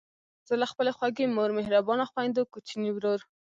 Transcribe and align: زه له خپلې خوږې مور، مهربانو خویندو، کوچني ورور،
زه 0.47 0.53
له 0.61 0.65
خپلې 0.71 0.91
خوږې 0.97 1.25
مور، 1.35 1.49
مهربانو 1.59 2.09
خویندو، 2.11 2.49
کوچني 2.51 2.89
ورور، 2.93 3.19